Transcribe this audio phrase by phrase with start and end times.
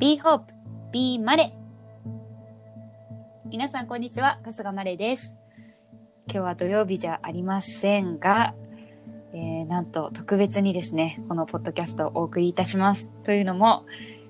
[0.00, 0.44] Be Hope,
[0.92, 1.52] Be マレ
[3.50, 5.36] 皆さんこんにちは、春日マレです。
[6.24, 8.54] 今日は土曜日じゃありませんが、
[9.34, 13.10] えー、なんと特別にですね、このポッドキャストをお送りいたします。
[13.24, 13.84] というのも、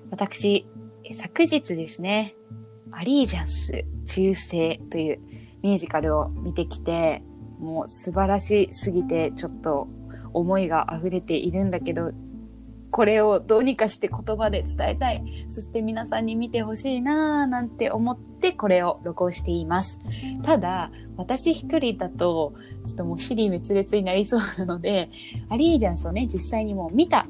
[0.09, 0.67] 私、
[1.13, 2.35] 昨日ですね、
[2.91, 5.19] アリージャンス中世という
[5.61, 7.23] ミュージカルを見てきて、
[7.61, 9.87] もう素晴らしすぎてちょっと
[10.33, 12.11] 思いが溢れているんだけど、
[12.91, 15.45] これをどうにかして言葉で伝えたい。
[15.49, 19.99] そして皆さんに見てほしいなぁなんて思ってこれを録音しています。
[20.43, 22.53] ただ、私一人だと、
[22.85, 25.09] ちょっともう尻滅裂になりそうなので、
[25.49, 27.27] アリージャンスをね、実際にもう見た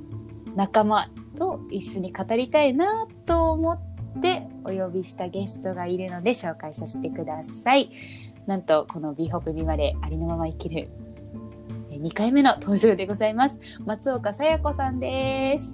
[0.56, 3.80] 仲間と一緒に語りたいなと思っ
[4.22, 7.92] てお呼びしたゲストがいるので紹介させてください。
[8.48, 10.90] なんと、この b ホップ美までありのまま生きる
[12.02, 13.60] 2回目の登場でございます。
[13.86, 15.72] 松岡さや子さんです。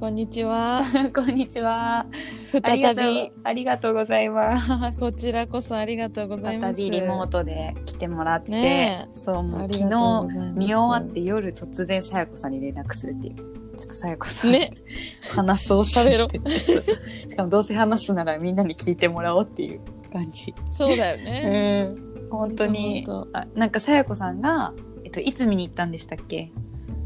[0.00, 0.82] こんにちは。
[1.14, 2.00] こんにちは。
[2.00, 2.06] あ
[2.50, 4.98] 再び、ありがとうございます。
[4.98, 6.80] こちらこそありがとうございます。
[6.80, 13.36] 再びリモートで来てもらって、ねえそう、もう昨日見終わって夜突然さや子さんに連絡するっていう。
[13.36, 14.72] ちょっとさや子さん、ね、
[15.32, 16.48] 話そう喋ろうう。
[16.50, 19.80] しかもどうせ話すならみんなに聞いてもらおうっていう
[20.12, 20.52] 感じ。
[20.72, 21.82] そうだようね。
[21.84, 21.96] ん。
[22.28, 23.04] 本当に。
[23.06, 24.72] ほんとあなんかさや子さんが、
[25.12, 26.52] と、いつ見に行ったんでしたっけ、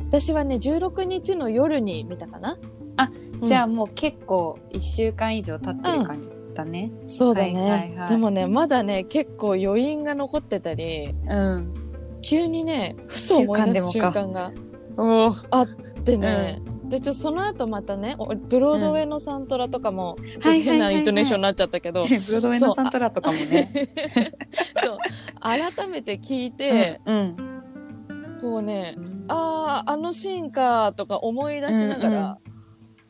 [0.08, 2.58] 私はね、16日の夜に見たかな。
[2.96, 3.44] あ、うん。
[3.44, 6.90] じゃあもう結構一週間以上経ってる感じだね。
[7.06, 8.08] そうだね、はいはいはい。
[8.08, 11.74] でもね、まだね、結構余韻が残ってたり、うん。
[12.22, 14.52] 急にね、ふと思い出す瞬間が
[14.96, 15.68] おあっ
[16.04, 23.70] てね、で、ちょ、その後またね、おブロードウェイのサントラとかも、ちょっと変なイントネーションになっちゃったけど、 ブロードウェイのサントラとかもね。
[24.84, 24.98] そう、
[25.40, 27.55] 改めて聞いて、うん。
[28.40, 28.96] こうね、
[29.28, 32.38] ああ、あのシーンかとか思い出しながら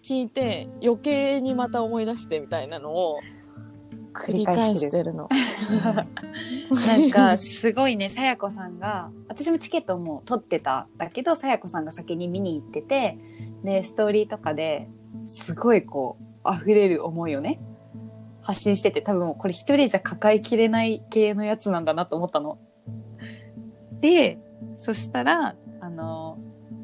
[0.02, 3.20] 聞いて、余計にまた思い出してみたいなのを
[4.12, 5.28] 繰り返してるの。
[6.70, 13.18] なんか、すごいね、さやこさんが、私もチケットもう取ってたんだけど、さやこさんが先に見に行ってて、
[13.62, 14.88] で、ストーリーとかで、
[15.26, 17.60] すごいこう、溢れる思いをね、
[18.42, 22.58] 発信してて、多分これ一人じゃ抱えきれない系のやつなんだなと思ったの。
[24.00, 24.38] で、
[24.76, 26.38] そしたら、あの、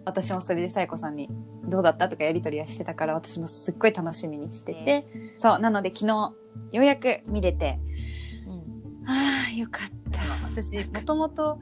[0.04, 1.28] 私もそれでさやこさんに、
[1.64, 5.04] どうだったとかやりとりはしてたから、私もすっごい楽しみにしてて、
[5.36, 6.34] そう、なので昨日、よ
[6.72, 7.78] うやく見れて、
[8.46, 10.20] うんああ、よかった。
[10.50, 11.58] 私、もともと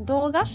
[0.00, 0.42] 動画？
[0.42, 0.46] こ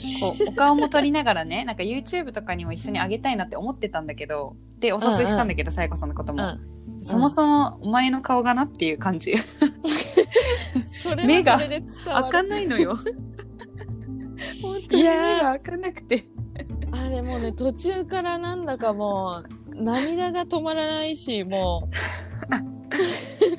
[0.48, 6.44] う、 お顔も撮りながらね、なんか YouTube とかにも一緒にあげたいなって思ってたんだけど、で、お誘いしたんだけど、さやこさんのことも。
[6.44, 9.36] うんそもそも、お前の顔がなっていう感じ。
[11.26, 11.58] 目が。
[11.58, 12.96] 開かないのよ。
[14.62, 16.26] 本当に目が開かなくて。
[16.92, 21.90] あれもうね、途中からなんだかもう、涙が止まらないし、も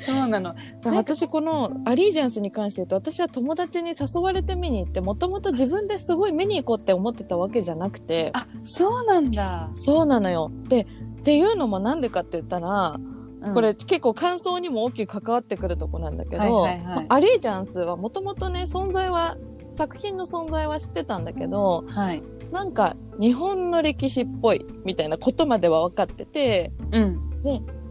[0.03, 0.51] そうなの。
[0.51, 0.55] う、
[0.95, 9.71] 私このアリージャンスに関して言うと、私は友達に誘われて見に行って、もともと自分ですごい見に行こうって思ってたわけじゃなくて、あ、そうなんだ。
[9.75, 10.51] そうなのよ。
[10.69, 10.87] で、
[11.21, 19.37] っていうのもなんでかって言ったら、うんこれ、結構感想にも大きく関わってくるとこなんだけど、はいはいはいまあアリージャンスはもともとね、存在は、
[19.73, 22.23] 作品の存在は知ってたんだけど、はい。
[22.53, 27.33] なんか日本の歴史っぽいみたいなことまでは分かってて、うん。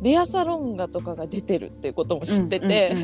[0.01, 2.95] レアサロンガとかが出てるっていうことも知ってて、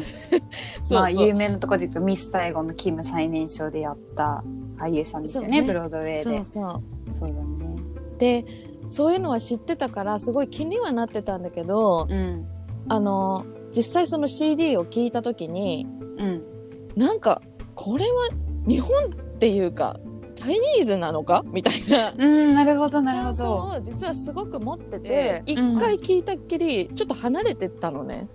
[0.90, 4.44] まあ、有名なところで言うと、ミス・サイゴンのキム最年少でやった
[4.78, 6.24] 俳優さんですよね、ねブロードウェイで。
[6.24, 6.84] そうそう。
[7.20, 7.76] そうだね。
[8.18, 8.46] で、
[8.88, 12.48] そういうのは知ってたから、すごい気にはなってたんだけど、うん。
[12.88, 13.46] あの、
[13.76, 15.86] 実際その CD を聞いたときに、
[16.18, 16.44] うん。
[16.96, 17.44] なんか、
[17.76, 18.30] これは
[18.68, 20.00] 日本っていうか、
[20.36, 21.44] チャイニーズなのか？
[21.48, 22.14] みたいな。
[22.18, 23.56] うん、なるほど、なるほど。
[23.78, 28.28] を実はすごく持ってて、一、うん回聞いたっきり、ちょっと離れてったのね。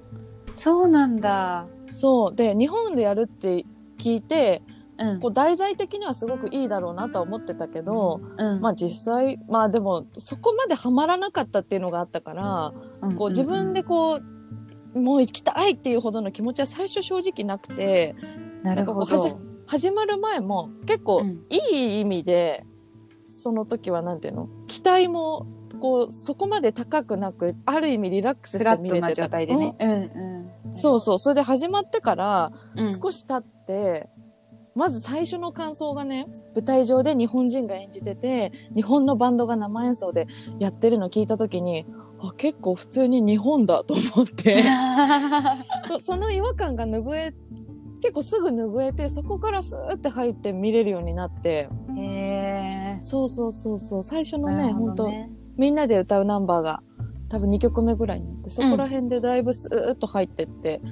[0.57, 1.67] そうなんだ。
[1.89, 2.35] そう。
[2.35, 3.65] で、日本でやるって
[3.99, 4.63] 聞いて、
[4.99, 5.21] うん。
[5.21, 14.21] こう題材的にはすごくいいだろうなとは思ってたけど、うんまあ実際、まあでも、そこまでハマらなかったっていうのがあったから、うんこう自分でこ
[14.95, 18.15] う、もう行きたいっていうほどの気持ちは最初正直なくて、
[18.63, 19.52] なるほど。
[19.73, 22.67] 始まる前も結構うんいい意味で、
[23.25, 24.49] その時はなんていうの？
[24.67, 25.47] 期待も、
[25.81, 29.07] こう、そこまで高くなく、ある意味リラックスして見れてた。
[29.09, 29.75] な状態でね。
[29.81, 30.01] うんうん。
[30.67, 31.19] うんそうそう。
[31.19, 32.95] それで始まってから、うん。
[32.95, 34.11] 少し経って、
[34.75, 40.27] まず最初の感想がね、舞台上で日本人が演じてて、日本のバンドが生演奏で
[40.59, 41.87] やってるの聞いたときに、
[42.21, 44.63] あ、結構普通に日本だと思って、
[45.93, 47.35] そ その違和感が拭え、
[48.03, 52.99] 結構すぐ拭えて、そこからスーって入って見れるようになって、へえ。
[53.03, 55.13] そうそうそうそう、最初のね、なるほ本当。
[55.57, 56.83] みんなで歌うナンバーが
[57.29, 60.83] 多分2曲目ぐらいになって、そこら辺でだいぶスーッと入ってって、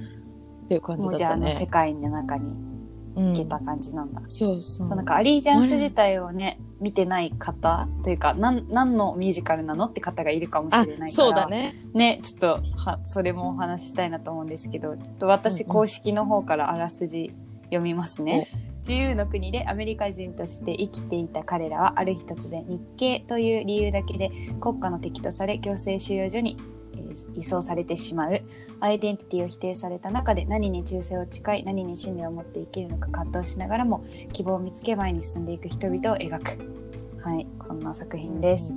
[0.65, 1.65] っていう感じもうじゃああのだったね。
[1.65, 2.70] 世界の中にうん
[3.15, 4.21] 行けた感じなんだ。
[4.27, 4.87] そうそう。
[4.87, 11.11] そうなんかアリージャンス自体をね、見てない方というか、なん、何のミュージカルなのって方がいるかもしあれないから。
[11.11, 11.47] そうだ。
[11.47, 11.75] ね。
[11.93, 17.33] ね、ちょっと、は、それもお話ししたいなと思うんですけど、ちょっと私うんうん公式の方からあらすじ
[17.65, 18.49] 読みますね。
[18.79, 26.80] 自由の国でアメリカ人として生きていた彼らはある日突然日系という理由だけで国家の敵とされ強制収容所に、えー
[27.35, 28.41] 移送されてしまう。
[28.79, 34.03] アイデンティティを否定された中で何に忠誠を誓い何に信念を持って生きるのか葛藤しながらも
[34.33, 36.81] 希望を見つけ前に進んでいく人々を描く。
[37.23, 38.73] はいこんな作品です、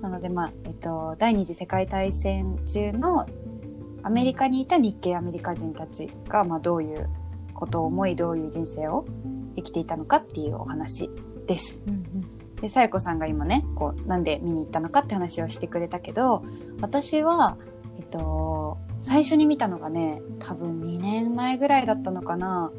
[0.00, 3.26] なのでまあえっと第二次世界大戦中の
[4.02, 7.08] アメリカにいた日系アメリカ人たちがまあどういう
[7.54, 9.06] ことを思いどういう人生を
[9.56, 11.08] 生きていたのかっていうお話
[11.46, 11.80] です。
[11.86, 12.33] うんうん。
[12.64, 16.42] で、さやこさんが今ね、こう、なんで見に行ったのかって話をしてくれたけど、
[16.80, 17.58] 私は、
[17.98, 22.72] えっと、最初に見たのがね、多分2年前ぐらいだったのかな、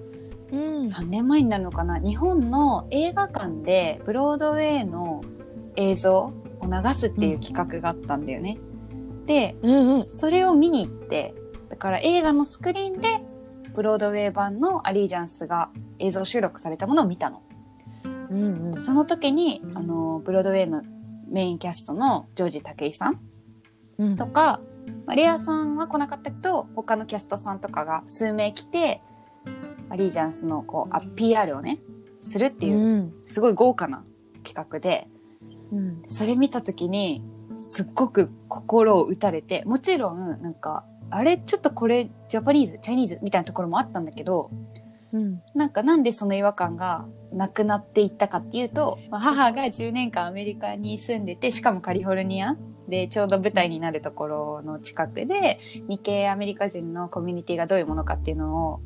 [0.51, 0.59] うん。
[0.85, 5.21] 3年前になるのかな、日本の映画館でブロードウェイの
[5.75, 6.33] 映像を
[6.63, 8.57] 流すっていう企画があったんだよね。
[9.27, 10.09] で、うんうん。
[10.09, 11.35] それを見に行って、
[11.69, 13.23] だから映画のスクリーンで、
[13.75, 17.43] ブロードウェイ版のアリージャンスが映像収録されたものを見たの。
[18.29, 18.73] うんうん。
[18.73, 20.83] その時に、あの、ブロードウェイの
[21.27, 23.19] メインキャストのジョージ・タケイさん
[23.97, 24.59] うんとか、
[25.05, 29.01] まあレアさんは来なかったけど、他のキャストさんとかが数名来て、
[29.89, 31.79] アリージャンスのこう、あ PR をね、
[32.21, 33.13] するっていう、うん。
[33.25, 34.03] すごい豪華な
[34.43, 35.07] 企画で、
[35.71, 36.03] うん。
[36.07, 37.23] それ見た時に、
[37.57, 44.49] すっごく心を打たれて、もちろん、なんか、あれ、ちょっとこれ、ジャパニーズ、チャイニーズみたいなところもあったんだけど、
[45.15, 45.41] うん。
[45.53, 52.57] なんかなんでその違和感がなくなっていったかっていうと、まあ母が10年間アメリカに住んでて、しかもカリフォルニア
[52.89, 58.81] でちょうど舞台になるところの近くで、日系アメリカ人のコミュニティがどういうものかっていうのを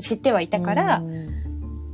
[0.00, 1.46] 知ってはいたから、うん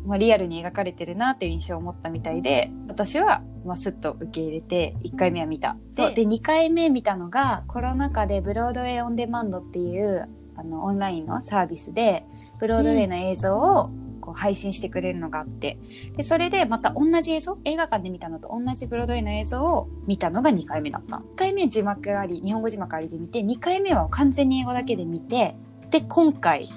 [0.04, 5.76] まあ、リアルに描かれてるなっていう印象を持ったみたいで、私は、まあ、スッと受け入れて、1回目は見た。
[5.92, 6.14] そう。
[6.14, 12.24] で、2回目見たのが、コロナ禍でブロードウェイオンデマンドっていう、あの、オンラインのサービスで、
[12.62, 15.78] ブロードウェイの映像を、こう配信してくれるのがあって、
[16.16, 21.16] で、それでまた同じ映像、映画館で見たのと同じブロードウェイの映像を見たのが2回目だった。
[21.16, 25.56] 1回目字幕あり、日本語字幕ありで見て、2回目は完全に英語だけで見て、
[25.90, 26.68] で、今回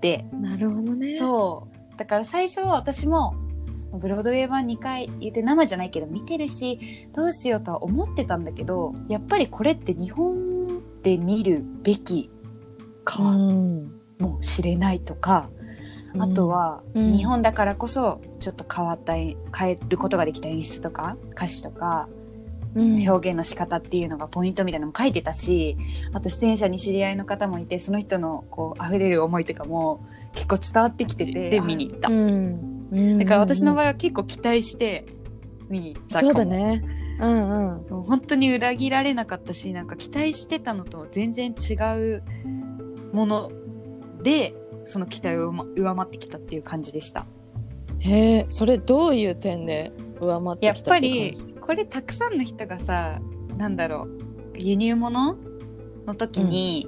[0.00, 1.14] で、なるほどね。
[1.14, 1.96] そう。
[1.96, 3.36] だから最初は私も、
[3.92, 6.80] ブロードウェイ版2回言って生じゃないけど見てるし、
[7.14, 12.28] どうしようとは思ってたんだけど、やっぱりこれって日本で見るべき
[13.04, 13.97] かん。
[14.18, 15.50] もしれないとか、
[16.18, 22.08] あとは、うん日本だからこそちょっと変わった演、変えることができた演出とか、歌詞とか、
[22.74, 25.76] うん、表現の仕方っていうのがポイントみたいなのも書いてたし、
[26.12, 30.04] あと出演者に知り合いの方もいて、その人のこう溢れる思いとかも
[30.34, 32.08] 結構伝わってきてて、で見に行った。
[32.10, 32.16] うん。
[32.90, 35.04] うんだから私の場合は結構期待して
[35.68, 36.32] 見に行ったかも。
[36.32, 36.82] そうだね。
[37.20, 38.02] うんうん。
[38.04, 42.22] 本当に裏切られなかったし、なんか期待してたのと全然違う
[43.12, 43.50] もの
[44.22, 44.54] で、
[44.84, 47.26] その期待を上回ってきたっていう感じでした。
[48.00, 51.60] へえ、それどういう点で上回ってやっきたぱりって感じ？
[51.60, 53.20] これたくさんの人がさ
[53.56, 55.36] なんだろう輸入物？
[56.06, 56.86] の時に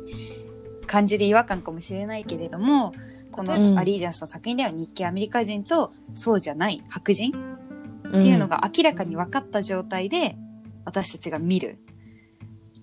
[0.87, 2.93] 感じる違和感かもしれないけれども、
[3.33, 3.79] このうん。
[3.79, 7.33] アリージャンスの作品では日系アメリカ人とそうじゃない白人？
[8.09, 10.37] っていうのが明らかに分かった状態で
[10.85, 11.79] 私たちが見る。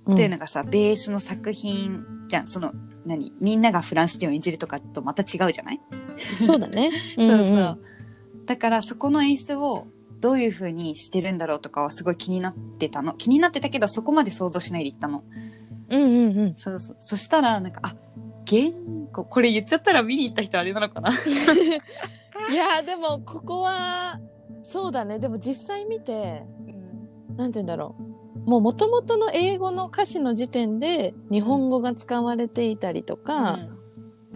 [0.06, 0.13] うん。
[0.13, 2.48] っていうのがさ、ベースの作品じゃん。
[2.48, 2.72] その
[3.08, 5.80] 何みんながフランス人を演じるとかとまた違うじゃない？
[6.40, 6.92] そうだね。
[7.18, 7.38] そうそう。
[7.38, 7.80] んん
[8.46, 9.88] だからそこの演出を
[10.20, 13.14] どういう風にしてるんだろうとかはすごい気になってたの。
[13.14, 15.24] 気になってたけどそこまで想像しないで行ったの。
[15.90, 16.54] うんうんうん。
[16.58, 16.98] そうそう。
[17.00, 17.96] そしたらなんか、あ、
[18.46, 18.74] 言
[19.12, 21.12] 語、これ言っちゃったら見に行った人あれなのかな？
[22.50, 24.20] いやーでもここは
[24.64, 26.44] そうだねでも実際見て
[27.36, 28.04] なんて言うんだろう
[28.48, 33.60] もう元々の英語の歌詞の時点で日本語が使われていたりとか、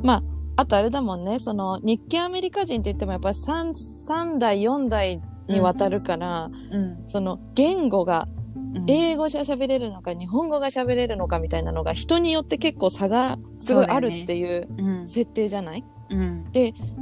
[0.04, 0.24] まあ
[0.58, 7.04] あとあれだもんねその日系アメリカ人って言ってもやっぱ 3, 3代4代にわたるから、うん。
[7.08, 8.28] その言語が
[8.76, 8.86] うん。
[8.88, 15.10] 英語が喋れるのか日本語が喋れるのかみたいなのが人によって結構差がすごいあるっていううん。
[15.10, 15.86] 設定じゃない？
[16.10, 16.52] うん。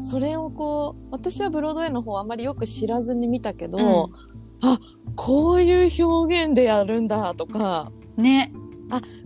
[0.04, 4.12] それをこう、私はブロードウェイの方あんまりよく知らずに見たけど、
[4.62, 4.80] あ、
[5.16, 8.54] こういう表現でやるんだとか、ね。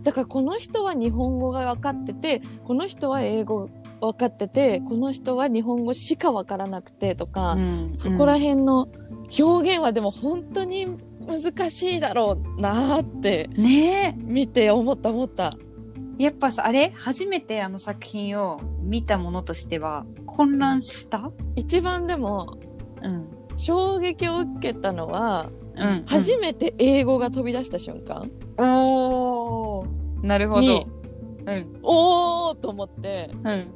[0.04, 3.70] だからこの人は日本語が分かってて、この人は英語
[4.02, 8.90] 分かってて、この人は日本語しか分からなくてとか、うんそこら辺の
[9.40, 10.86] 表現はでも本当に
[11.26, 14.16] 難しいだろうなーってね。
[14.20, 15.56] 見て思った思った。
[16.20, 16.92] えやっぱさあれ？
[16.96, 21.32] 初めてあの作品を見たものとしては混乱した？
[21.56, 22.58] 一番でも
[23.02, 28.30] うん衝撃を受けたのは、うん初めて英語が飛び出した瞬間。
[28.58, 29.86] おお
[30.22, 30.62] なるほど。
[30.62, 30.88] に
[31.46, 31.80] うん。
[31.82, 33.32] おーと思って。
[33.44, 33.68] うん。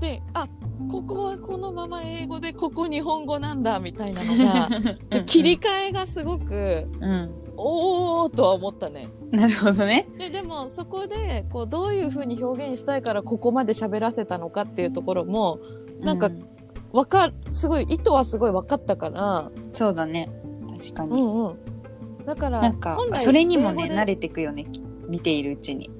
[0.00, 0.48] であ
[0.90, 4.68] ここはこのまま英語でここ日本語なんだみたいなのが
[5.24, 7.30] 切り替えがすごくうん。
[7.56, 9.08] おーとは思ったね。
[9.30, 10.08] なるほどね。
[10.18, 15.58] ででもそこでこうどういうふうに表現したいからここまで喋らせたのかっていうところも
[16.00, 16.32] なんかう
[16.92, 19.50] わかるすごい意図はすごい分かったから。
[19.72, 20.30] そうだね。
[20.78, 21.56] 確かうに、んうん。
[22.26, 24.66] だからなんか本来それにもね慣れてくよね。
[25.08, 25.90] 見ているうちに。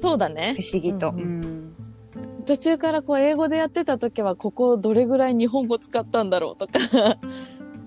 [0.00, 0.56] そうだね。
[0.58, 1.40] 不思議と、うんうん。
[1.40, 1.76] ん
[2.44, 6.78] 途中からこう英語でやってた時はここどれぐらい日本語使ったんだろうとか。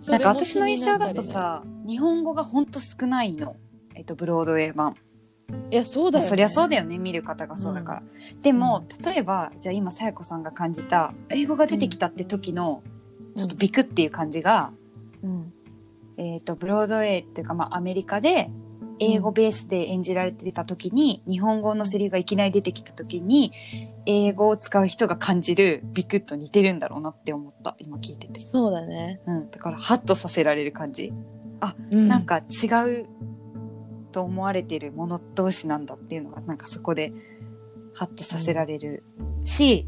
[0.01, 1.73] そなんか私の印象だと気になったりね。
[1.83, 3.55] さ日本語がほんと少ないの。
[3.95, 4.95] えっとブロードウェイ版
[5.71, 6.97] いやそうだよ、ね、そりゃそうだよね。
[6.97, 8.03] 見る方がそうだから、
[8.41, 12.83] でも例えばじゃあ今さや子さんが感じた英語が出てきたって時の
[13.35, 14.71] ちょっとビクっていう感じが、
[15.23, 15.53] うん。
[16.17, 18.49] えっとブロードウェイっていうかまあアメリカで
[18.99, 23.53] 英語ベースで演じられてた時に、日本語のセリフがいきなり出てきた時に
[24.05, 27.77] 英語を使う人が感じるビクッと似てるんだろうなって思った。
[27.79, 31.13] 今聞いてて、そうだね、うん、だからハッとさせられる感じ、
[31.91, 32.67] うん、なんか違
[33.03, 33.07] う
[34.11, 37.13] と思われてるもの同士なんだっていうのがなんかそこで
[37.93, 39.03] ハッとさせられる
[39.43, 39.87] し、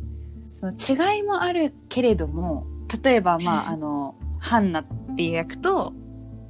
[0.54, 2.66] その違いもあるけれども
[3.04, 4.86] 例えばまあ あのハンナっ
[5.16, 5.94] ていう役と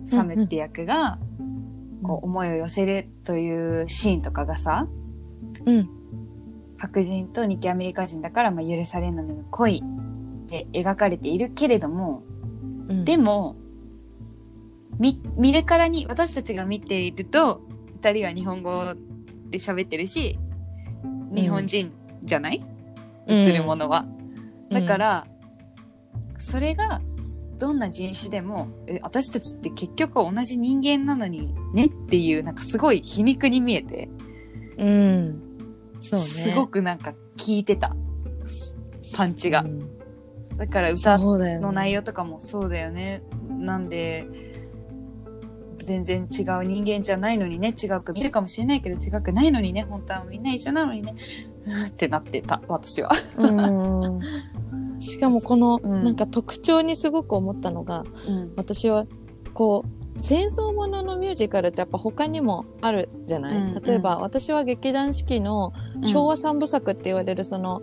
[0.06, 1.20] サムっていう役が
[2.04, 4.88] こう思いを寄せるというシーンとかがさ
[5.66, 5.90] うん。
[6.78, 9.84] 白人と日系アメリカ人だからまあ許されないの恋
[10.48, 12.24] で描かれているけれども
[12.90, 13.06] うん。
[13.06, 13.56] でも、
[15.00, 17.62] み、見るからに、私たちが見ていると、
[18.02, 18.94] 二人は日本語
[19.50, 20.40] で喋ってるし、
[21.34, 21.92] 日本人
[22.24, 22.64] じゃない？
[23.28, 24.06] 映るものは。
[24.70, 25.28] だから、
[26.38, 27.02] それが、
[27.58, 34.10] どんな人種でも、え、私たちって結局同じ人間なのにねっていう、なんかすごい皮肉に見えて、
[34.78, 34.94] うん、う
[35.30, 35.42] ん、
[36.00, 37.96] そうねすごくなんか聞いてた。
[39.16, 39.66] パンチがう。
[39.66, 39.80] ん
[40.58, 43.24] だから歌の内容とかもそうだよね。
[43.48, 44.28] なんで、
[45.84, 51.16] 全然違う人間じゃないのにね、違うく見るかもしれないけど違くないのにね、本当はみんな一緒なのにね、
[51.88, 53.12] ってなってた、私は。
[53.38, 54.20] うん。
[55.00, 56.04] しかもこの、うん。
[56.04, 58.54] なんか特徴にすごく思ったのがうん。
[58.56, 59.06] 私は
[59.54, 63.84] こう戦争もののミュージカルってやっぱ他にもあるじゃない、うん。
[63.84, 65.74] 例えば、私は劇団四季の
[66.06, 67.82] 昭和三部作って言われるその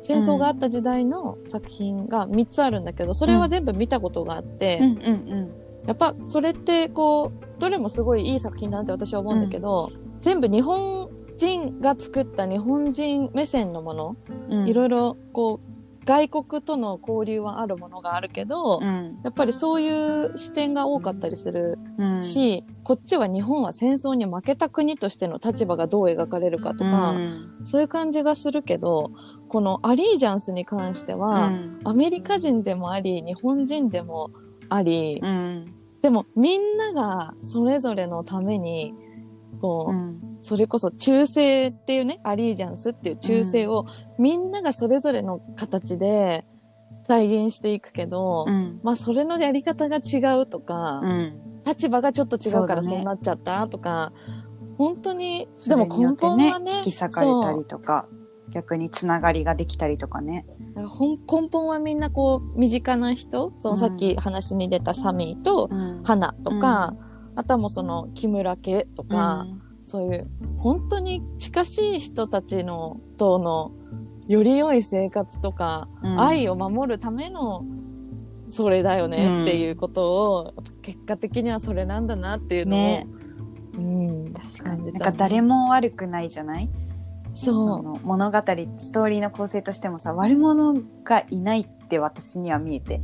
[0.00, 9.90] 戦争があった時代の作品が3つあるんだけどそれは全部見たことがあって、うんうんやっぱそれってこうどれもすごいいい作品だなって私は思うんだけど、
[10.20, 14.16] 全部日本人が作った日本人目線のもの、
[14.50, 14.68] うん。
[14.68, 15.76] いろいろこう
[16.06, 19.18] 外国との交流はあるものがあるけど、うん。
[19.24, 22.22] やっぱりそういう視点が多かったりするうん。
[22.22, 29.10] し、こっちは日本は戦争に負けた国としての立場がどう描かれるかとか、うんそういう感じがするけど、
[29.48, 34.30] このアリージャンスに関しては、うんアメリカ人でもあり、日本人でも
[34.68, 35.75] あり、うん。
[36.02, 38.94] でもみんながそれぞれのために、
[39.60, 40.38] こう、うん。
[40.42, 41.40] それこそ忠誠
[41.76, 43.86] っていうね、アリージャンスっていう忠誠を、
[44.18, 46.46] みんながそれぞれの形で
[47.06, 48.80] 体現していくけど、うん。
[48.82, 51.40] まあそれのやり方が違うとか、うん。
[51.64, 54.12] 立場がちょっと違うからそうなっちゃったとか、
[54.78, 58.06] 本当に、そでも根本はね、引き裂かれたりとか、
[58.50, 60.46] 逆につながりができたりとかね。
[60.76, 66.02] 根本はみんなこう、身近な人、そのさっき話に出たサミーとうん。
[66.04, 66.94] 花とか、
[67.34, 69.46] あとはもうその木村家とか、
[69.84, 73.72] そういう本当に近しい人たちのとの
[74.26, 76.20] より良い生活とか、うん。
[76.20, 77.64] 愛を守るための
[78.48, 83.06] それだよねっていうことを、結果的にはそれなんだなっていうのを、ね。
[83.74, 84.92] うん、確かに。
[84.92, 86.70] なんか誰も悪くないじゃない？
[87.36, 88.38] そうの物語、
[88.78, 90.74] ストーリーの構成としてもさ、悪者
[91.04, 93.00] がいないって私には見えて。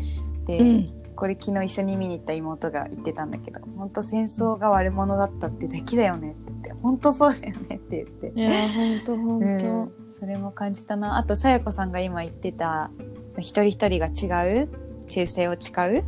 [0.47, 8.41] で、うん、これ昨日一緒に見に行った妹が言ってたんだけど、本当戦争が悪者だったってだけだよねって言って、本当そうだよねって言って。
[8.41, 11.19] いや本当本当、うん、それも感じたな。
[11.19, 12.91] あと、さやこさんが今言ってた、
[13.39, 14.69] 一人一人が違う、
[15.09, 16.05] 忠誠を誓う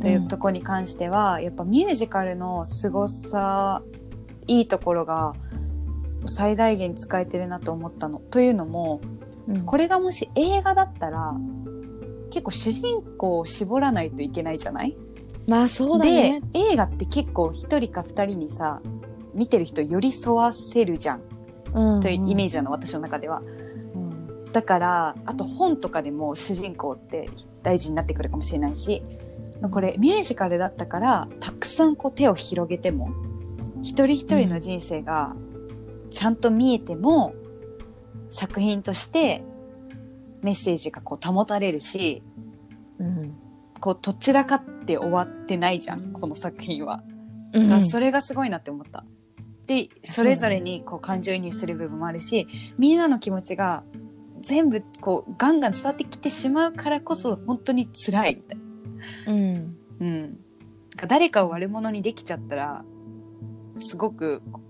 [0.00, 3.82] というところに関しては、やっぱミュージカルの凄さ、
[4.46, 5.34] いいところが
[6.26, 8.18] 最大限使えてるなと思ったの。
[8.18, 9.00] というのも、
[9.48, 11.34] うんこれがもし映画だったら、
[12.30, 14.96] 結構主人公を絞らないといけないじゃない？
[15.46, 16.40] まあそうだね。
[16.52, 18.80] で映画って結構一人か二人にさ
[19.34, 21.22] 見てる人寄り添わせるじゃん
[21.74, 22.50] うんというイメージ。
[22.50, 23.40] ジなの、私の中では。
[23.94, 27.28] うんだからあと本とかでも主人公って
[27.62, 29.02] 大事になってくるかもしれないし
[29.70, 33.10] これミュージカルだったからたくさんこう手を広げても
[33.82, 35.36] 一人一人の人生が
[36.16, 37.34] ちゃんと見えても、
[38.30, 39.44] 作品として
[40.40, 42.22] メッセージがこう保たれるし
[42.98, 43.36] うん
[43.80, 47.02] こうどちらかって終わってないじゃんこの作品は。
[47.52, 49.04] だうそれがすごいなって思った。
[49.66, 53.84] で、それぞれにこう感情移入する部分もあるし、みんなの気持ちが
[54.40, 58.58] 全部こうガンガン伝わってきてしまうからこそ本当に辛いみたい
[59.26, 59.32] な。
[59.32, 59.76] うん。
[60.00, 60.38] うん。
[61.06, 62.84] 誰かを悪者にできちゃったら、
[63.76, 64.65] すごくす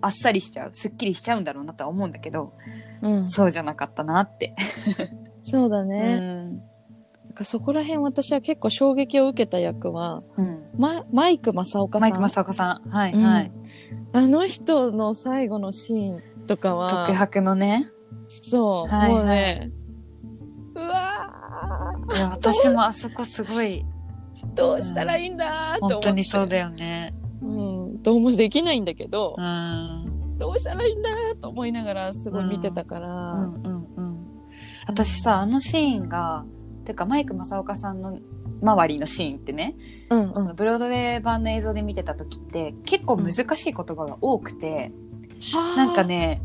[0.00, 2.54] あっさりしちゃう、すっきりしちゃうんだろうなとは思うんだけど、
[3.02, 3.28] うん。
[3.28, 4.54] そうじゃなかったなって。
[5.42, 6.18] そうだうね。
[6.18, 6.56] ん。
[6.56, 6.62] な
[7.32, 10.64] んかそこら辺私は結構衝撃を受けた役は、うん。
[10.78, 12.10] ま、マイク正岡さん。
[12.10, 12.90] マイク正岡さん。
[12.90, 13.52] はい、うんはい。
[14.12, 17.90] あの人の最後のシーンとかは、独白のね。
[18.28, 19.70] そう、はいもうね、
[20.74, 21.32] うわ
[22.30, 25.94] 私もあそこすごい、ーどうしたらいいんだーって思って。
[25.94, 27.14] 本当にそうだよね。
[28.12, 28.14] うん。
[28.14, 30.38] どうもできないんだけどう、ん。
[30.38, 34.26] どうしたらいいんだーと思いながらすごい見てたから、うんうんうん。
[34.86, 36.44] 私さ、あのシーンが、
[36.84, 38.18] てかマイク正岡さんの
[38.62, 39.76] 周りのシーンってね、
[40.10, 40.34] うんうん。
[40.34, 44.92] そのブロードウェイ版の映像で見てた時って結構難しい言葉が多くて、
[45.76, 46.40] なんか、ね、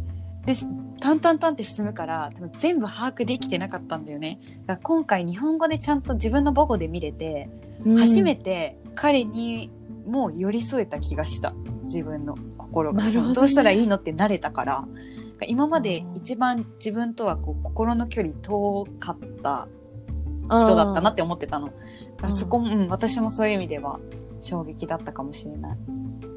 [0.45, 0.55] で、
[0.99, 4.39] タンタンタンって進むから、多分全部把握できてなかったんだよね。
[4.65, 7.49] だから今回日本語でちゃんと自分の母語で見れて、
[7.97, 9.71] 初めて、て彼に
[10.05, 11.53] もう寄り添えた気がした。
[11.83, 13.03] 自分の心が。
[13.03, 14.87] ねそのどうしたらいいのって慣れたから、
[15.47, 19.67] 今まで一番自分とはこう心の距離遠かった
[20.47, 21.71] 人だったなって思ってたの。
[22.27, 23.99] そこも、うん、私もそういう意味では
[24.41, 25.77] 衝撃だったかもしれない。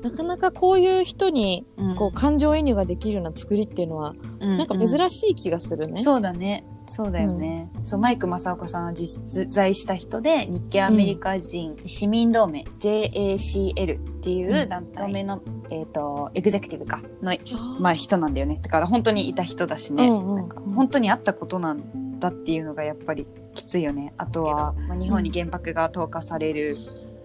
[0.03, 6.03] なかなかこういう人に、うんこう、感情移入ができるような作りっていうのは、うんなんか珍しい気がするね。
[6.03, 6.67] そうだね。
[6.87, 7.71] そうだよね。
[7.83, 17.35] そう、マイク正岡さんは実在した人で、日系アメリカ人市民同盟、JACL っていう団体の、えっ、と、エグゼクティブか、の、
[17.81, 18.59] まあ人なんだよね。
[18.63, 20.09] だから本当にいた人だしね。
[20.09, 24.13] うんうんなんか本当にあったことなんだっていうのがやっぱりきついよね。
[24.19, 26.77] あとは、まあ、日本に原爆が投下される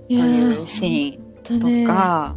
[0.08, 2.36] というシーンー、とね、か、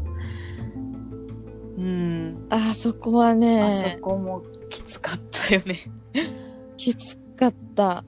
[1.77, 5.79] うん、あそこはあねそ、こもきつかったよね。
[6.83, 8.05] きつかった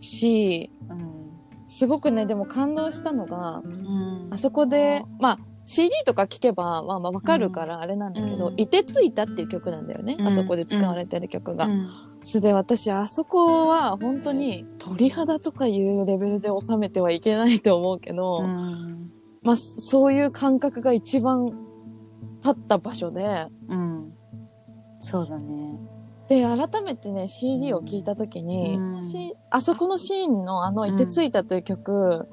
[0.00, 1.08] し、うん
[1.70, 10.16] すごくね、でも感動したのが、うんあそこで、まあ、CD とか聴けば、まあまあわかるからあれなんだけど、うんいてついたっていう曲なんだよね。
[10.18, 11.66] うんあそこで使われてる曲が。
[11.66, 11.88] うん
[12.20, 19.10] それで私、あそこは本当に鳥肌とかいうレベルで収めてはいけないと思うけど、うん
[19.42, 21.46] まあ、そういう感覚が一番
[22.42, 24.12] 立った場所で、うん。
[25.00, 25.78] そうだね。
[26.28, 32.28] で、改めてね、CD を聴いたときに、うんしあそこのシーンのあの、いてついたという曲、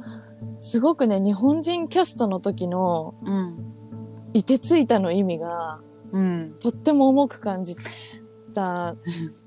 [0.60, 3.72] すごくね、日本人キャストの時の、うん。
[4.34, 5.80] いてついたの意味が、
[6.12, 6.56] うん。
[6.60, 7.76] とっても重く感じ
[8.54, 8.96] た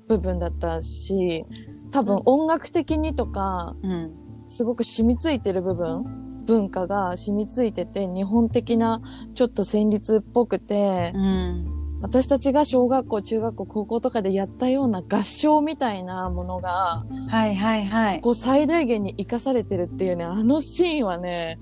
[0.07, 1.45] 部分だったし、
[1.91, 4.11] 多分音楽的にとか、うん。
[4.47, 9.01] すごく染みついてる部分、文化が染みついてて、日本的な、
[9.35, 11.78] ちょっと旋律っぽくて、うん。
[12.01, 18.21] 私たちが小学校、中学校、高校とかでやったような合唱みたいなものが、はいはいはい。
[18.21, 21.59] こう最大限に活かされてるっていうね、あのシーンはね、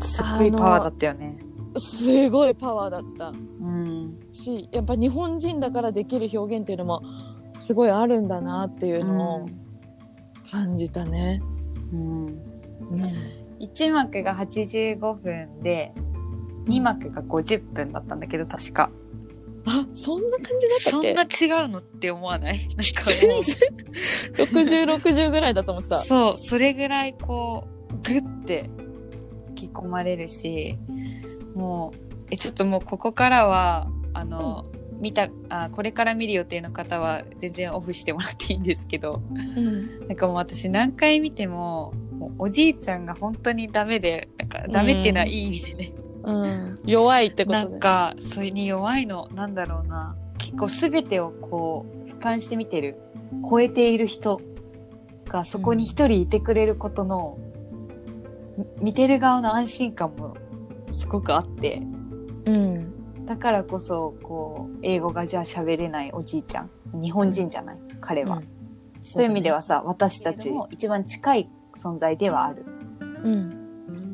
[0.00, 1.38] すっごいパワーだったよね。
[1.76, 4.18] すごいパワーだったうん。
[4.32, 7.02] し、やっぱ日本人だからできる表現っていうのも、
[7.52, 9.48] すごいあるんだなっていうのを
[10.50, 11.42] 感じたね。
[11.92, 12.26] うん。
[12.26, 13.12] うん。
[13.60, 15.92] 1幕が85分で、
[16.66, 18.90] 2幕が50分だったんだけど、確か。
[19.68, 21.14] あ、そんな感じだったっけ？
[21.36, 22.68] そんな違うのって思わない？
[22.76, 25.98] なんか全もう然60、60ぐらいだと思ってた。
[25.98, 28.70] そう、それぐらいこう、グッて
[29.50, 30.78] 引き込まれるし、
[31.54, 31.98] もう、
[32.30, 34.64] え、ちょっともうここからは、あの、
[35.00, 40.08] 見たあ、これから見る予定の方は全然オフしてもらっていいんですけど、うん。
[40.08, 46.07] なんかもう私何回見ても、もうおじいちゃんが本当にダメで、なんかダメっていうのはいい意味でね、うん。
[46.84, 47.64] 弱いってことね。
[47.64, 50.16] なんか、それに弱いの、なんだろうな。
[50.38, 53.00] 結構すべてをこう、俯瞰して見てる、
[53.48, 54.40] 超えている人
[55.28, 57.38] がそこに一人いてくれることの、
[58.56, 60.36] み見てる側の安心感も
[60.86, 61.82] すごくあって、
[62.46, 63.26] うん。
[63.26, 66.70] だからこそ、こう、英語がじゃあ喋れないおじいちゃん。
[66.94, 68.42] 日本人じゃない、彼は。
[69.02, 72.64] そういう意味ではさ、私たちも一番近い存在ではある。
[73.22, 73.57] うん。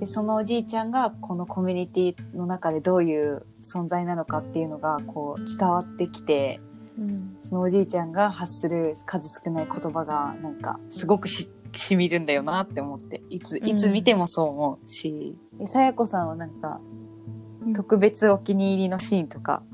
[0.05, 6.61] でそのおじいちゃんがこのコミュニティの中でどういう存在なのかっていうのがこう伝わってきて
[6.99, 7.37] うん。
[7.41, 16.81] そのおじいちゃんが発する数少ない言葉がなんかすごくししみるんだよなって思っていついつ見てもそう思うし、えさやこさんはなんか
[17.75, 19.65] 特別お気に入りのシーンとか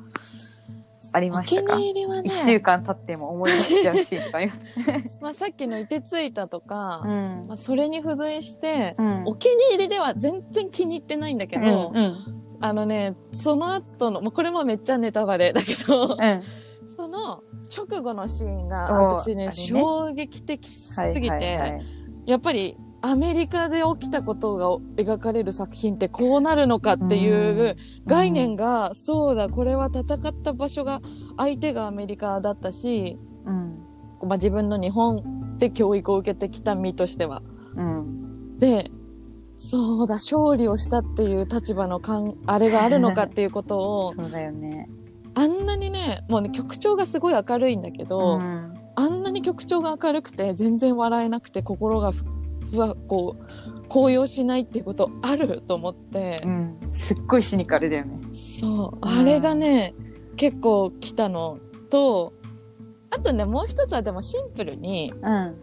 [1.13, 1.77] ありお気ましたか？
[1.77, 2.23] に入りはね。
[2.25, 4.61] 一、週間経っても思い出しちゃうシーンとかあります。
[5.21, 7.47] まあ、さっきのいてついたとか、ん。
[7.49, 9.23] まあ、それに付随して、うん。
[9.27, 12.17] お気に入りでは全然気に入ってないんだけど、うん
[12.63, 16.43] あのね、その後の、まあ、これもめっちゃネタバレだけど、うん。
[16.87, 17.43] その
[17.75, 19.53] 直後のシーンがお私ねね。
[19.53, 21.83] 衝撃的すぎて、はいはいはい。
[22.27, 24.71] やっぱりアメリカで起きたことが
[25.03, 31.01] 描かれる作品ってこうなるのかっていう概念が、そうだ、これは戦った場所が
[31.37, 33.79] 相手がアメリカだったし、うん
[34.29, 37.43] まあ、自分の日本で教育を受けてきた身としては。
[37.77, 38.91] うんで、
[39.57, 44.89] そうだ、勝利をしたっていう立場のかん、あれがあるのかっていうことを、 そうだよね。
[45.35, 52.25] あんなにね、もうね、曲調がすごい明るいんだけど、んあんなに曲調が明るくて全然笑えなくて心がふ
[52.73, 58.21] ふわ、こう、高揚しないっていうことあると思って、うん、すっごいシニカルだよね。
[58.33, 59.95] そう、あれがね、
[60.37, 61.59] 結構来たの
[61.91, 62.33] と、
[63.11, 65.57] あとね、もう一つはでもシンプルに、うん。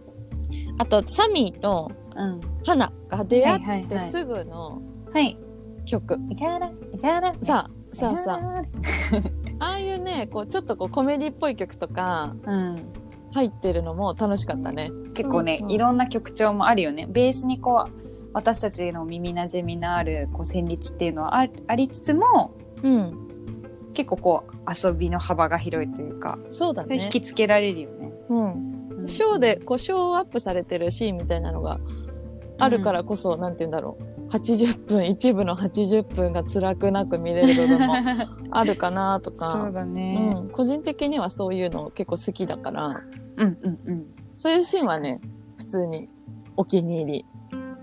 [0.77, 2.41] あと、サミーとうん。
[2.65, 4.81] 花が出会ってすぐの
[5.13, 5.37] はい。
[5.85, 6.19] 曲。
[6.29, 7.33] いかだ、いかだ。
[7.43, 8.63] さあ、さあさあ、
[9.65, 12.75] ああいうね、こう、ちょっとこう、コメディっぽい曲とかうん。
[13.31, 14.91] 入ってるのも楽しかったね。
[15.15, 17.07] 結構ねいろんな曲調もあるよね。
[17.09, 17.91] ベースにこう、
[18.33, 23.23] 私たちの耳なじみのあるこう旋律っていうのはあありつつも、うん。
[23.93, 27.09] 結構こう遊びの幅が広いというか、そうだね引。
[27.09, 28.11] きつけられるよね。
[28.29, 28.51] うん。
[28.51, 31.79] うんショーで、こう、ショーアップされてるシーンみたいなのが
[32.57, 34.16] あるからこそ、なんて言うんだろう。
[34.29, 37.95] 80分、一部の80分が辛くなく見れる部分も
[38.51, 39.45] あるかなとか。
[39.51, 40.33] そうだね。
[40.35, 42.89] うん、個人的にはそういうの結構好きだから、
[43.37, 44.05] うんうんうん。
[44.35, 45.21] そういうシーンはね、
[45.57, 46.09] 普通に
[46.55, 47.25] お気に入り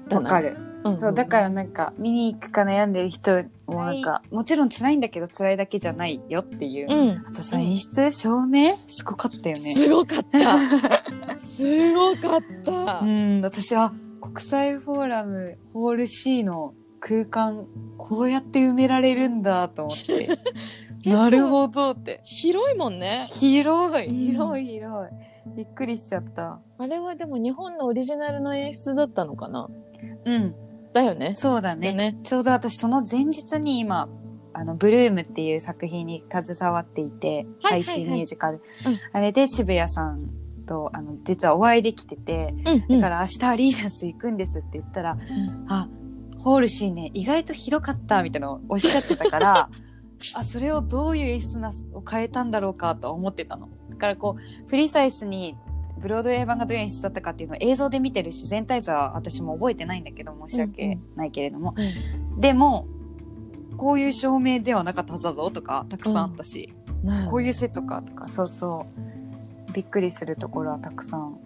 [0.08, 0.30] だな。
[0.30, 0.56] わかる。
[0.84, 6.94] うん、そう、だからなんか、見に行くか悩んでる人もなんか、もちろん辛いんだけど辛いだけじゃないよっていう。
[6.94, 7.16] うん。
[7.26, 8.76] あとさ、演出、照明？
[8.86, 9.74] すごかったよね。
[9.74, 11.38] すごかった。
[11.38, 13.00] すごかった。
[13.00, 13.94] うん、私は
[14.34, 17.68] 国際フォーラムホール C の空間、
[17.98, 20.28] こうやって埋められるんだと思って。
[21.04, 22.20] 構なるほどって。
[22.24, 23.28] 広いもんね。
[23.30, 25.56] 広い、うん広い、広い。
[25.56, 26.58] びっくりしちゃった。
[26.78, 29.68] あれはでも日本のオリジナルの演出だったのかな？
[30.24, 30.54] うん、
[30.92, 31.34] だよね。
[31.36, 31.92] そうだね。
[31.92, 32.18] ね。
[32.24, 34.08] ちょうど私その前日に今、
[34.52, 38.62] あの、ブルームっていう作品に携わっていて、はい配信ミュージカル。
[38.84, 40.18] うんあれで渋谷さん
[40.64, 42.54] と、あの、実はお会いできてて、
[42.88, 45.20] うん、だから明日アリージャンス行くんですって言ったら、ん
[45.68, 45.88] あ、
[46.38, 49.70] ホールシーンね、意外と広かったみたいなのをおっしゃってたから、
[50.34, 53.68] あ、それをどういう演出なを変えたんだろうかと思ってたの。
[53.90, 55.56] だからこう、プリサイスに
[55.98, 61.74] ブロードウェイ版がどういう演出だったかっていうのを映像で見てるし、全体図は私も覚えてないんだけど、申し訳ないけれども。
[62.36, 62.84] うでも、
[63.76, 66.72] こういう照明ではなかったはずだぞとか、たくさんあったし、
[67.02, 67.06] ん。
[67.06, 69.13] なこういうセットかとか、そうそう。
[69.74, 71.38] びっくりするところはたくさん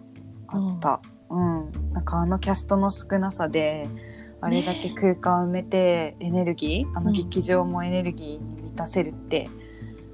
[0.47, 1.01] あった。
[1.29, 1.71] うん。
[1.93, 3.89] なんかあのキャストの少なさで、
[4.41, 9.49] あれだけ空間埋めてエネルギー、あの劇場もエネルギーに満たせるって、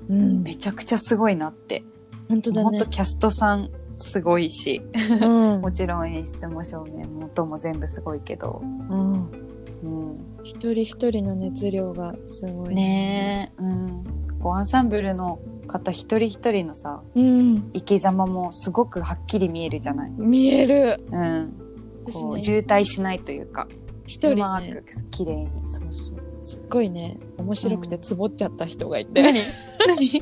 [0.10, 0.44] うん。
[0.44, 1.84] めちゃくちゃすごいなって。
[2.30, 2.86] 本当だねほんと。
[2.88, 4.82] キャストさんすごいし、
[5.22, 9.14] うん もちろん演出も照明も音も全部すごいけど、うん。
[9.84, 10.18] うん。
[10.44, 12.76] 一人一人の熱量がすごい。
[12.76, 14.04] ねえ、うん。
[14.42, 17.72] こうアンサンブルの方一人一人のさ、うん。
[17.74, 20.12] 生き様もすごくはっきり見えるじゃない。
[20.12, 21.04] 見える。
[21.12, 21.54] うん。
[22.12, 23.68] こう私ね、渋滞しないというか、
[24.06, 25.50] 一人うまね、く綺麗に。
[25.68, 26.26] そうそう。
[26.46, 30.22] すっごいね、面白くてうんつぼっちゃった人がいて、何？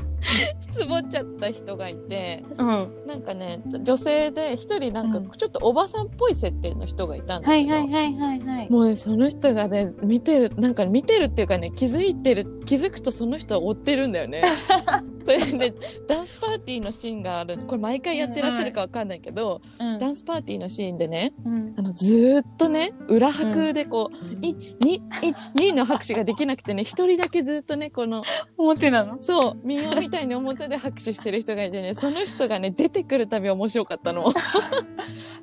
[0.72, 2.88] つぼっちゃった人がいて、うん。
[3.06, 8.70] なんかね、女性で一人なんかうんちょっとおばさんっぽい設定の人がいたんだはいけど、はいはいはいはい。
[8.70, 14.42] もうね、その人がね、見てる、なんか見てるっていうかね、気づいてる、気づくとその人は追ってるんだよね。
[15.24, 15.74] それで、
[16.06, 17.58] ダンスパーティーのシーンがある。
[17.58, 28.22] これ毎回やってらっしゃるかわかんないけど、うんダンスパーティーのシーンでね、うんあの、ずーっとね、裏拍でこう、1、2、1、2の拍手ができなくてね、一人だけずっとね、この、
[28.58, 29.18] 表なの？
[29.22, 34.26] そう、民謡みたいに表で拍手してる人がいてね、その人がね、出てくるたび面白かったの。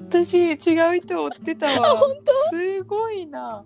[0.09, 0.57] 私違う
[1.01, 1.95] 人追ってたわ。
[1.95, 2.15] 本
[2.51, 2.57] 当？
[2.57, 3.63] すごいな。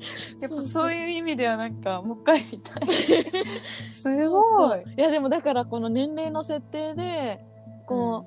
[0.40, 2.88] やっぱそういう意味ではなんか、もう一回見たい。
[2.90, 4.80] すごい。
[4.96, 7.40] いや、でもだからこの年齢の設定で、
[7.86, 8.26] こ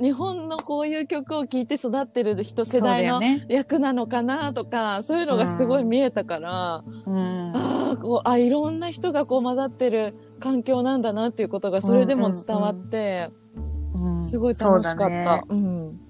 [0.00, 3.20] う、日本のこういう曲を聴いて育ってる人世代の。
[3.48, 7.52] 役なのかなとか、そういうのがすごい見えたから、うん。
[7.54, 13.44] ああ、こう、あ、いろんな人がこう混ざってる環境なんだなっていうことがそれでも伝わって、うん
[14.24, 15.44] すごい楽しかった。
[15.48, 16.00] そううん。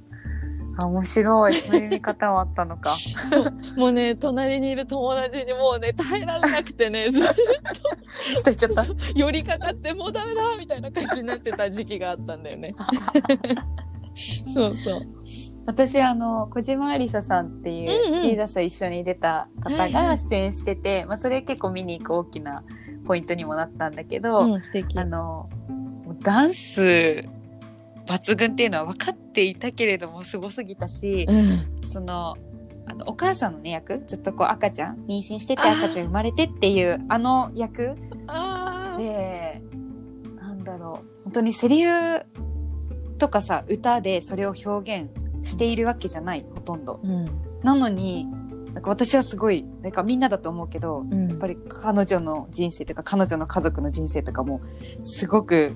[0.79, 1.53] あ、面白い。
[1.53, 2.97] そういう見方はあったのか。
[3.77, 7.23] もうね、隣にいる友達にもうね、耐えられなくてね、 ずっ
[8.45, 8.85] 伝えちゃった。
[8.85, 12.75] と寄りかかって、もうダメだみたいな感じになってた時期があったんだよね。
[14.47, 15.03] そうそう。
[15.67, 22.63] 私、あの、小島ありささんっていう、うんうんジーザスと一緒に出た方が出演してて、まあ、それ結構見に行く大きな
[23.07, 24.99] ポイントにもなったんだけど、うん、素敵。
[24.99, 25.49] あの、
[26.23, 27.25] ダンス
[28.07, 31.85] 抜群っていうのは分かっていたけれどもすごすぎたし、うん。
[31.85, 32.37] その、
[32.87, 37.95] あの、お母さんのね、役ずっとこう赤ちゃん、妊娠してて赤ちゃん生まれてっていう、あの役。
[38.99, 39.63] で、
[40.37, 42.23] なんだろう、本当にセリフ
[43.19, 45.11] とかさ、歌でそれを表現
[45.43, 47.01] しているわけじゃない、ほとんど。
[47.03, 47.25] うん。
[47.63, 48.27] なのに、
[48.75, 51.29] なんか私はすごい、なんかみんなだと思うけど、うん。
[51.29, 54.61] やっぱり彼女の人生とか彼女の家族の人生とかも
[55.05, 55.75] すごく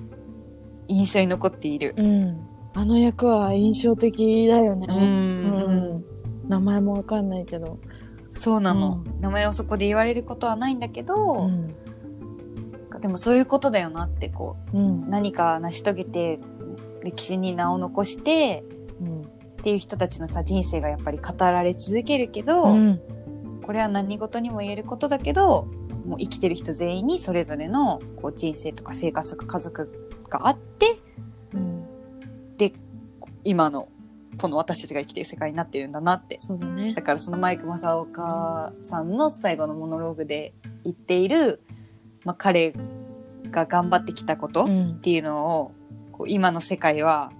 [0.89, 1.93] 印象に残っている。
[1.97, 2.47] うん。
[2.73, 4.87] あの役は印象的だよね。
[4.89, 6.03] うんう
[6.45, 6.49] ん。
[6.49, 7.79] 名前もわかんないけど。
[8.31, 11.75] そうなの、う名前をそこで言われることはないんだけど、ん。
[13.01, 14.79] でもそういうことだよなってこう。
[15.09, 16.39] 何か成し遂げて
[17.03, 18.63] 歴史に名を残して
[19.01, 19.21] うん。
[19.21, 19.25] っ
[19.61, 23.01] ていう人たちのさ人生がやっぱり語られ続けるけど、うん。
[23.69, 25.67] これは何事にも言えることだけど
[26.03, 30.99] もう生きてる人全員にそれぞれのこう人生とか生活とか家族があって
[31.53, 31.85] うん。
[33.43, 33.89] 今の
[34.37, 37.01] この私たちが生きてる世界になってるんだなってそうだねだ。
[37.01, 41.61] からそのマイク・マサオカさんの最後のモノローグで言っている、
[42.25, 42.73] まあ、彼
[43.49, 44.99] が頑張ってきたことっん。
[45.01, 45.71] ていうのを
[46.11, 47.31] こう今の世界は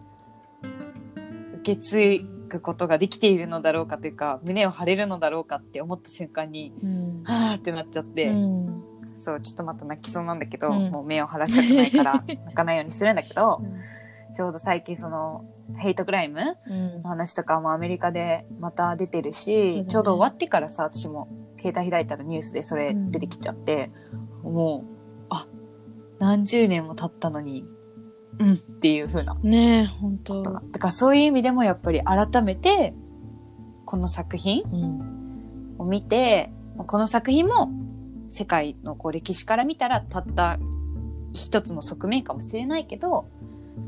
[1.62, 7.24] 受け継ぐことができているのだろうかというか胸を張れるのだろうかって思った瞬間にうん。
[7.24, 8.84] はーってなっちゃって、うん。
[9.20, 13.62] そうちょっとまた泣きそうなんだけど、うんもう目を晴らしたくないから 泣かないようにするんだけど
[14.34, 15.44] ちょうど最近その
[15.78, 17.10] ヘイトクライムうんの。
[17.10, 21.28] 話とかもアメリカでまた出てるし、だねちょうど終わってからさ、私も
[21.62, 23.92] 携帯開いたらニュースでそれ出てきちゃって、
[24.44, 25.48] もう、あ、
[26.20, 27.66] 何十年も経ったのに、
[28.40, 30.44] うんっていう風なこねえ、本当。
[30.44, 32.94] だからそういう意味でもやっぱり改めて、
[33.86, 35.76] この作品うん。
[35.78, 36.52] を見て、
[36.88, 37.70] この作品も
[38.30, 40.60] 世界のこう歴史から見たらたった
[41.34, 43.28] 一つの側面かもしれないけど、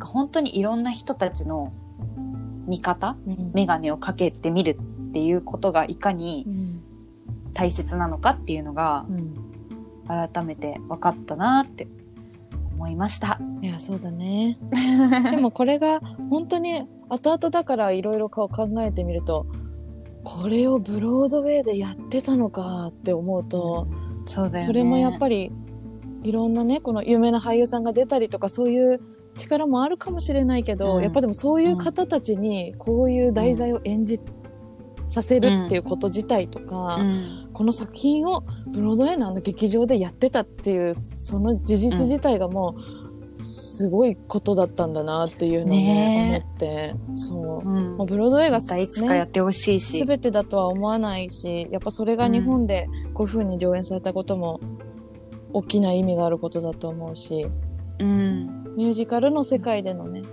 [0.01, 1.73] 本当にいろんな人たちの
[2.67, 6.81] 見方うんメガネをかけてみるっていうことがいかにうん。
[7.53, 9.35] 大切なのかっていうのがうん。
[10.07, 11.87] 改めて分かったなって
[12.73, 13.39] 思いました。
[13.61, 14.57] いや、そうだね。
[15.29, 18.49] でもこれが本当に後々だからいろいろ考
[18.79, 19.45] えてみると、
[20.23, 23.87] これをブロードウェイでやってたのかって思うと、
[24.25, 24.65] そうだよね。
[24.65, 25.51] それもやっぱり
[26.23, 29.01] いろんなね、この有名な俳優さんが出たりとかそういう
[29.35, 31.03] 力もあるかもしれないけど、うん。
[31.03, 34.19] やっぱでもそういう方たちにこういう題材を演じ
[35.11, 43.00] させるっていうこと自体とか、うん、この作品をブロードウェイのあの劇場でやってたっていうその事実自体がもう
[43.41, 46.95] すごいことだったんだなっていうのをねね思って。
[47.13, 47.67] そう。
[47.67, 47.97] うん。
[47.97, 50.05] もうブロードウェイがまたいつかやってほしいし。
[50.05, 54.59] 全てだとは思わないしやっぱそれが日本でこういう風に上演されたことも
[55.53, 57.47] 大きな意味があることだと思うし。
[57.99, 60.23] うん、ミュージカルの世界でのね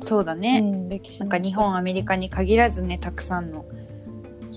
[0.00, 0.60] そうだね。
[0.60, 3.64] なんか、うん、歴史のなんか日本、アメリカに限らずね、たくさんの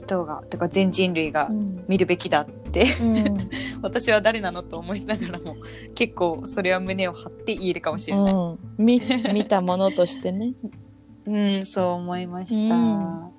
[0.05, 3.37] 人が、てか全人類がうん見るべきだって、うん
[3.81, 5.55] 私は誰なのと思いながらも、
[5.95, 8.33] 結構それは胸を張って言えるかもしれない。
[8.33, 9.01] うん、見
[9.33, 10.53] 見たものとしてね。
[11.25, 12.75] うん、そう思いました。
[12.75, 13.31] うん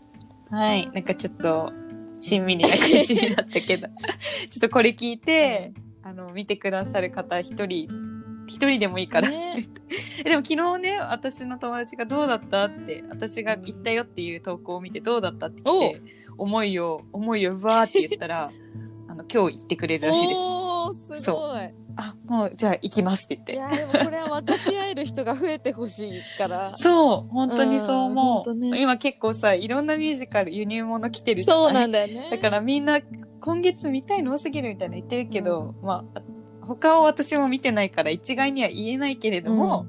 [0.53, 0.91] はい。
[0.93, 1.73] なんかちょっと、
[2.21, 3.89] しんみりな感じになったけど、
[4.51, 5.73] ちょっとこれ聞いて、
[6.03, 7.89] あの、見てくださる方一人、
[8.47, 9.31] 一人でもいいから。
[9.31, 9.67] ね
[10.21, 16.03] えでも昨日ね、私の友達がどうだったって、私が行ったよっていう投稿を見てどうだったって来て、
[16.39, 18.51] 思いを、思いをうわーって言ったら、
[19.09, 20.39] あの、今日行ってくれるらしいです。
[20.39, 21.83] おー、すごい。
[21.97, 23.53] あ、もう、じゃあ行きますって言って。
[23.55, 26.75] いやでもこれは分かち合える人が増えてほしいから。
[26.77, 28.55] そう、本当にそううん思う。
[28.55, 32.29] ね今結構さ、いろんなミュージカル輸入物来てるそうなんだよね。
[32.31, 33.01] だからみんな
[33.41, 36.23] 今月見たいの多すぎるみたいな言ってるけど、まあ、
[36.63, 39.87] 他を私も見てないから一概には言えないけれども、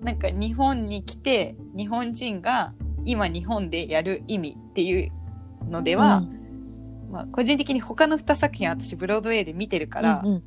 [0.00, 5.12] なんか日本に来て日本人が今日本でやる意味っていう
[5.64, 6.22] のでは、
[7.10, 10.42] まあ、個人的に他の2作品は私ブロードウェイで見てるから、うんうん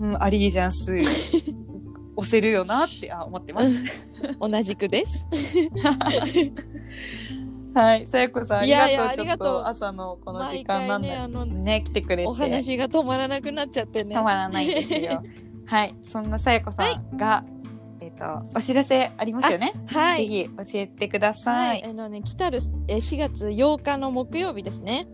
[0.00, 0.96] うんアリージャンス
[2.16, 3.84] 押せるよなってあ思ってます。
[4.40, 5.26] 同じくです。
[7.72, 8.88] はい、さやこさんありがとう。
[8.88, 14.16] いやいやありがとうちょっと朝のこの時間なんだねあのね来てくれてお話が止まらなくなっちゃってね。
[14.16, 15.22] 止まらないんですよ。
[15.66, 17.59] はい、そんなさやこさんが、えっ、と
[18.54, 19.72] お知らせありますよね？
[19.86, 20.28] はい。
[20.28, 21.50] ぜひ教えてくださ。
[21.52, 25.06] はいい、あのね、来たるえー4月8日の木曜日ですね。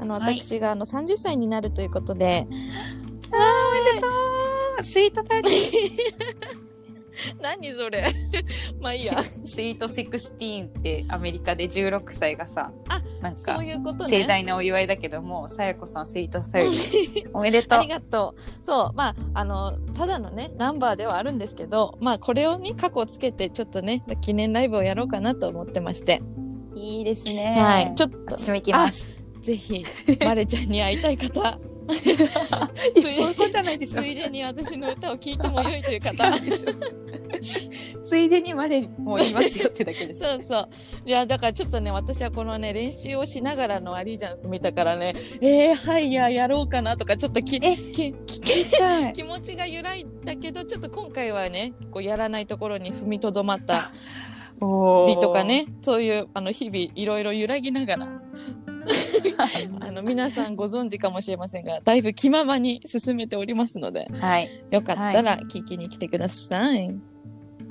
[0.00, 2.46] あの、はい私があの30歳になるということで、
[3.32, 5.90] あ Sweet Thirty、
[7.40, 8.04] 何それ
[8.80, 9.22] まあいいや。
[9.22, 14.10] Sweet Sixteen ってアメリカで16歳がさ、あなんかそういうことね。
[14.10, 17.88] 盛大なお祝いだけども、さやこさん Sweet Thirty おめでとうあり。
[17.88, 18.64] がとう。
[18.64, 26.22] そう、まあ、あの、ただのね、ナンバーではあるんですけど、まあ、これをね、かこつけて、ちょっとね、記念ライブをやろうかなと思ってまして。
[26.74, 27.56] いいですね。
[27.58, 27.94] はい。
[27.94, 29.16] ちょっと、私も行きます。
[29.40, 29.84] ぜひ、
[30.24, 31.58] マレちゃんに会いたい方、
[33.86, 34.06] つ。
[34.06, 36.32] いでに私の歌を聴いてもよいという方。
[38.04, 40.20] ついでに我も言いますよってだけです。
[40.20, 40.68] そうそう。
[41.04, 48.14] いや、だからちょっとね、私はこのね、練習をしながらのアリージャンス見たからね、えー、はいや、やろうかなとか、ちょっとき、えき、
[49.14, 53.92] 気持ちが揺らいだけど、ちょっと今回はね、こうやらないところに踏みとどまった
[54.60, 55.44] おりとか。
[55.44, 58.08] ね、そういう、あの、日々いろいろ揺らぎながら、
[59.80, 64.48] あの、皆さんご存知かもしれませんが、だいぶ気ままに進めておりますので、はい。
[64.70, 66.94] よかったら聞きに来てください。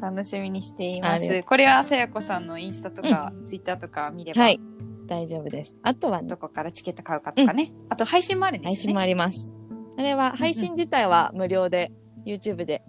[0.01, 1.43] 楽しみにしています。
[1.43, 4.59] これはさやこさんのインスタとか、ツイッターとか見れば、はい。
[5.07, 5.79] 大丈夫です。
[5.83, 7.71] あとはねどこからチケット買うかとかね。
[7.89, 8.75] あと配信もあるんですよね。
[8.75, 9.55] 配信もあります。
[9.97, 11.91] あれは配信自体は無料で
[12.25, 12.83] YouTube で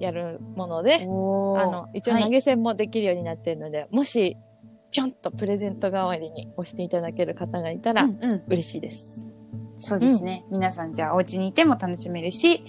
[0.00, 4.36] やるもので、あの、一応投げ銭もできるようになっているので、もし、
[4.94, 9.26] ぴょんとプレゼント代わりに押していただける方がいたらうんうん、嬉しいです。
[9.78, 10.44] そうですね。
[10.52, 12.64] 皆さんじゃあお家にいても楽しめるし、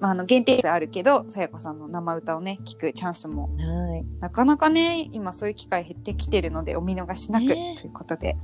[0.00, 4.04] まあ、あの限定数あるけど、さやこさんの生歌をね、聞くチャンスも、はい。
[4.18, 8.38] なかなかね、今そういう機会減ってきてるので、お見逃しなく、ねということで。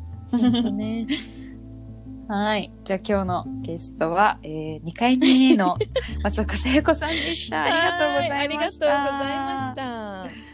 [0.72, 1.06] ね。
[2.28, 2.72] はい。
[2.84, 5.78] じゃあ今日のゲストは、えー、2回目の
[6.22, 7.62] 松岡さやこさんでした。
[7.62, 8.86] ありがとうございました。
[8.86, 10.53] はありがとうございました。